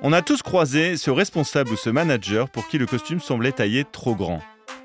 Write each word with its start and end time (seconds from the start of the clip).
On 0.00 0.12
a 0.12 0.22
tous 0.22 0.42
croisé 0.42 0.96
ce 0.96 1.10
responsable 1.10 1.72
ou 1.72 1.76
ce 1.76 1.90
manager 1.90 2.48
pour 2.48 2.68
qui 2.68 2.78
le 2.78 2.86
costume 2.86 3.18
semblait 3.18 3.50
taillé 3.50 3.84
trop 3.84 4.14
grand. 4.14 4.40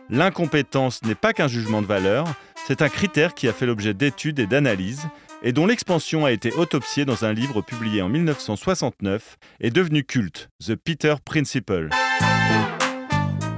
L'incompétence 0.10 1.04
n'est 1.04 1.14
pas 1.14 1.34
qu'un 1.34 1.48
jugement 1.48 1.84
de 1.84 1.88
valeur, 1.88 2.26
c'est 2.66 2.82
un 2.82 2.90
critère 2.90 3.36
qui 3.36 3.48
a 3.48 3.54
fait 3.54 3.68
l'objet 3.68 3.94
d'études 3.94 4.40
et 4.40 4.48
d'analyses 4.48 5.04
et 5.44 5.52
dont 5.52 5.68
l'expansion 5.68 6.26
a 6.26 6.32
été 6.32 6.52
autopsiée 6.54 7.06
dans 7.06 7.26
un 7.26 7.34
livre 7.34 7.62
publié 7.62 8.02
en 8.02 8.10
1969 8.10 9.38
et 9.60 9.70
devenu 9.70 10.04
culte, 10.04 10.50
The 10.66 10.76
Peter 10.76 11.14
Principle. 11.24 11.90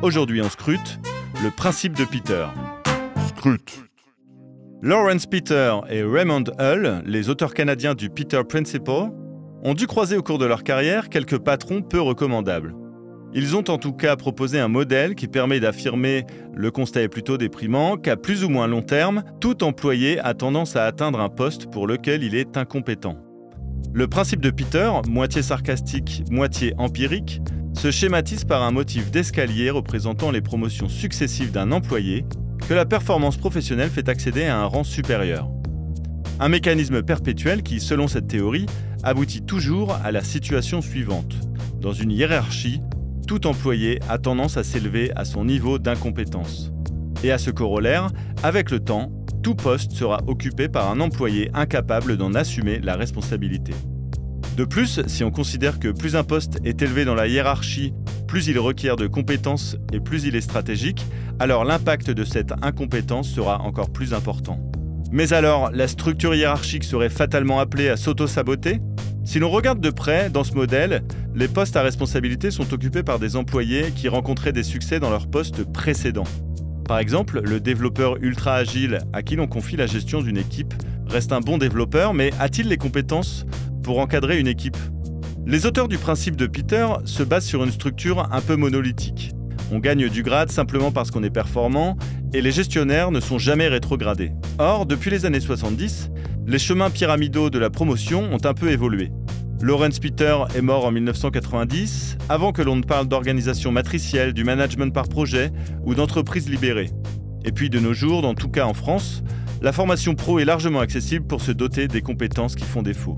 Aujourd'hui 0.01 0.41
on 0.41 0.49
scrute 0.49 0.99
le 1.41 1.51
principe 1.51 1.93
de 1.93 2.03
Peter. 2.03 2.47
Scrute. 3.29 3.79
Lawrence 4.81 5.25
Peter 5.25 5.73
et 5.89 6.03
Raymond 6.03 6.43
Hull, 6.59 7.01
les 7.05 7.29
auteurs 7.29 7.53
canadiens 7.53 7.95
du 7.95 8.09
Peter 8.09 8.41
Principle, 8.47 9.09
ont 9.66 9.73
dû 9.73 9.88
croiser 9.88 10.16
au 10.16 10.21
cours 10.21 10.38
de 10.38 10.45
leur 10.45 10.63
carrière 10.63 11.09
quelques 11.09 11.39
patrons 11.39 11.81
peu 11.81 12.00
recommandables. 12.00 12.75
Ils 13.34 13.55
ont 13.55 13.67
en 13.67 13.80
tout 13.80 13.94
cas 13.94 14.16
proposé 14.16 14.59
un 14.59 14.67
modèle 14.67 15.16
qui 15.16 15.27
permet 15.27 15.59
d'affirmer 15.59 16.26
le 16.53 16.70
constat 16.70 17.02
est 17.02 17.09
plutôt 17.09 17.38
déprimant 17.38 17.98
qu'à 17.98 18.16
plus 18.16 18.44
ou 18.44 18.49
moins 18.49 18.67
long 18.67 18.84
terme, 18.84 19.23
tout 19.41 19.63
employé 19.63 20.20
a 20.20 20.36
tendance 20.36 20.75
à 20.75 20.86
atteindre 20.86 21.20
un 21.20 21.30
poste 21.30 21.72
pour 21.72 21.88
lequel 21.88 22.23
il 22.23 22.36
est 22.36 22.58
incompétent. 22.58 23.17
Le 23.91 24.08
principe 24.08 24.39
de 24.39 24.52
Peter, 24.52 24.91
moitié 25.09 25.41
sarcastique, 25.41 26.22
moitié 26.30 26.75
empirique, 26.77 27.41
se 27.73 27.89
schématise 27.89 28.45
par 28.45 28.61
un 28.61 28.72
motif 28.72 29.09
d'escalier 29.09 29.72
représentant 29.72 30.30
les 30.30 30.41
promotions 30.41 30.89
successives 30.89 31.52
d'un 31.52 31.72
employé 31.72 32.23
que 32.70 32.75
la 32.75 32.86
performance 32.86 33.38
professionnelle 33.38 33.89
fait 33.89 34.09
accéder 34.09 34.45
à 34.45 34.59
un 34.59 34.66
rang 34.66 34.84
supérieur. 34.84 35.50
Un 36.38 36.49
mécanisme 36.49 37.02
perpétuel 37.02 37.63
qui, 37.63 37.80
selon 37.80 38.09
cette 38.09 38.27
théorie, 38.27 38.66
aboutit 39.03 39.41
toujours 39.41 39.94
à 40.03 40.12
la 40.12 40.21
situation 40.21 40.81
suivante. 40.81 41.34
Dans 41.80 41.94
une 41.94 42.11
hiérarchie, 42.11 42.81
tout 43.25 43.48
employé 43.48 43.99
a 44.09 44.17
tendance 44.17 44.58
à 44.58 44.63
s'élever 44.63 45.11
à 45.16 45.23
son 45.23 45.45
niveau 45.45 45.80
d'incompétence. 45.80 46.73
Et 47.23 47.31
à 47.31 47.38
ce 47.38 47.52
corollaire, 47.52 48.11
avec 48.44 48.69
le 48.69 48.81
temps, 48.81 49.13
tout 49.44 49.56
poste 49.56 49.94
sera 49.94 50.19
occupé 50.28 50.67
par 50.67 50.91
un 50.91 51.00
employé 51.00 51.50
incapable 51.53 52.17
d'en 52.17 52.33
assumer 52.33 52.80
la 52.80 52.97
responsabilité. 52.97 53.73
De 54.58 54.66
plus, 54.66 55.02
si 55.08 55.23
on 55.23 55.31
considère 55.31 55.80
que 55.80 55.88
plus 55.88 56.17
un 56.17 56.23
poste 56.23 56.59
est 56.66 56.81
élevé 56.81 57.06
dans 57.06 57.16
la 57.16 57.28
hiérarchie, 57.28 57.94
plus 58.28 58.47
il 58.47 58.59
requiert 58.59 58.97
de 58.97 59.08
compétences 59.08 59.78
et 59.94 60.02
plus 60.02 60.25
il 60.25 60.36
est 60.36 60.41
stratégique, 60.41 61.06
alors 61.39 61.63
l'impact 61.63 62.09
de 62.09 62.25
cette 62.25 62.53
incompétence 62.61 63.30
sera 63.30 63.61
encore 63.61 63.89
plus 63.89 64.13
important. 64.13 64.59
Mais 65.16 65.31
alors, 65.31 65.71
la 65.71 65.88
structure 65.88 66.35
hiérarchique 66.35 66.83
serait 66.83 67.09
fatalement 67.09 67.61
appelée 67.61 67.88
à 67.88 67.95
s'auto-saboter? 67.95 68.81
Si 69.23 69.39
l'on 69.39 69.49
regarde 69.49 69.80
de 69.80 69.89
près, 69.89 70.30
dans 70.30 70.44
ce 70.44 70.52
modèle, 70.55 71.03
les 71.33 71.47
postes 71.47 71.77
à 71.77 71.81
responsabilité 71.81 72.52
sont 72.52 72.73
occupés 72.73 73.02
par 73.02 73.17
des 73.17 73.38
employés 73.38 73.94
qui 73.95 74.09
rencontraient 74.09 74.52
des 74.52 74.61
succès 74.61 74.99
dans 74.99 75.09
leur 75.09 75.27
poste 75.27 75.63
précédent. 75.72 76.25
Par 76.85 76.99
exemple, 76.99 77.39
le 77.45 77.61
développeur 77.61 78.17
ultra 78.22 78.55
agile 78.55 78.99
à 79.13 79.23
qui 79.23 79.38
l'on 79.38 79.47
confie 79.47 79.77
la 79.77 79.88
gestion 79.88 80.22
d'une 80.22 80.35
équipe 80.35 80.73
reste 81.07 81.31
un 81.31 81.39
bon 81.39 81.57
développeur, 81.57 82.13
mais 82.13 82.31
a-t-il 82.38 82.67
les 82.67 82.75
compétences 82.75 83.45
pour 83.83 84.00
encadrer 84.00 84.38
une 84.38 84.47
équipe? 84.47 84.77
Les 85.45 85.66
auteurs 85.66 85.88
du 85.88 85.97
principe 85.97 86.35
de 86.35 86.45
Peter 86.45 86.88
se 87.05 87.23
basent 87.23 87.45
sur 87.45 87.63
une 87.63 87.72
structure 87.72 88.27
un 88.33 88.41
peu 88.41 88.57
monolithique. 88.57 89.31
On 89.72 89.79
gagne 89.79 90.09
du 90.09 90.23
grade 90.23 90.52
simplement 90.52 90.91
parce 90.91 91.09
qu'on 91.09 91.23
est 91.23 91.29
performant 91.29 91.97
et 92.36 92.41
les 92.41 92.52
gestionnaires 92.52 93.11
ne 93.11 93.22
sont 93.22 93.39
jamais 93.39 93.69
rétrogradés. 93.69 94.33
Or, 94.59 94.86
depuis 94.86 95.09
les 95.09 95.25
années 95.25 95.39
70, 95.39 96.11
les 96.45 96.59
chemins 96.59 96.89
pyramidaux 96.89 97.50
de 97.50 97.58
la 97.58 97.69
promotion 97.69 98.23
ont 98.23 98.44
un 98.44 98.53
peu 98.53 98.72
évolué. 98.72 99.09
Lawrence 99.61 100.00
Peter 100.00 100.36
est 100.53 100.61
mort 100.61 100.83
en 100.83 100.91
1990, 100.91 102.17
avant 102.28 102.52
que 102.52 102.61
l'on 102.61 102.75
ne 102.75 102.83
parle 102.83 103.08
d'organisation 103.08 103.72
matricielle, 103.72 104.33
du 104.33 104.44
management 104.44 104.94
par 104.94 105.08
projet 105.08 105.52
ou 105.86 105.95
d'entreprise 105.95 106.50
libérée. 106.50 106.89
Et 107.45 107.53
puis 107.53 107.69
de 107.69 107.80
nos 107.80 107.94
jours, 107.94 108.22
dans 108.22 108.33
tout 108.33 108.50
cas 108.50 108.66
en 108.66 108.73
France, 108.73 109.23
la 109.62 109.72
formation 109.72 110.13
pro 110.13 110.38
est 110.40 110.46
largement 110.46 110.81
accessible 110.81 111.25
pour 111.25 111.40
se 111.40 111.53
doter 111.53 111.88
des 111.88 112.02
compétences 112.02 112.56
qui 112.56 112.66
font 112.66 112.81
défaut. 112.81 113.17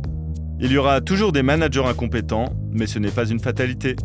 Il 0.60 0.72
y 0.72 0.78
aura 0.78 1.02
toujours 1.02 1.32
des 1.32 1.42
managers 1.42 1.86
incompétents, 1.86 2.54
mais 2.72 2.86
ce 2.86 3.00
n'est 3.00 3.10
pas 3.10 3.28
une 3.28 3.40
fatalité. 3.40 3.96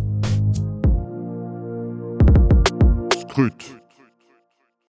Scrute. 3.20 3.81